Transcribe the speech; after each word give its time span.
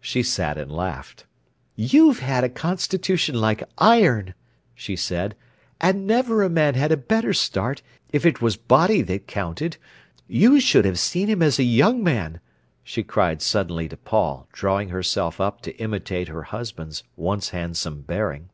She 0.00 0.22
sat 0.22 0.56
and 0.56 0.72
laughed. 0.72 1.26
"You've 1.76 2.20
had 2.20 2.42
a 2.42 2.48
constitution 2.48 3.38
like 3.38 3.62
iron," 3.76 4.32
she 4.74 4.96
said; 4.96 5.36
"and 5.78 6.06
never 6.06 6.42
a 6.42 6.48
man 6.48 6.72
had 6.74 6.90
a 6.90 6.96
better 6.96 7.34
start, 7.34 7.82
if 8.14 8.24
it 8.24 8.40
was 8.40 8.56
body 8.56 9.02
that 9.02 9.26
counted. 9.26 9.76
You 10.26 10.58
should 10.58 10.86
have 10.86 10.98
seen 10.98 11.28
him 11.28 11.42
as 11.42 11.58
a 11.58 11.64
young 11.64 12.02
man," 12.02 12.40
she 12.82 13.02
cried 13.02 13.42
suddenly 13.42 13.90
to 13.90 13.96
Paul, 13.98 14.48
drawing 14.54 14.88
herself 14.88 15.38
up 15.38 15.60
to 15.64 15.76
imitate 15.76 16.28
her 16.28 16.44
husband's 16.44 17.04
once 17.14 17.50
handsome 17.50 18.00
bearing. 18.00 18.48